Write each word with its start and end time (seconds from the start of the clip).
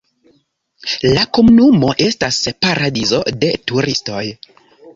La 1.17 1.25
komunumo 1.39 1.91
estas 2.07 2.41
paradizo 2.67 3.23
de 3.45 3.53
turistoj. 3.69 4.27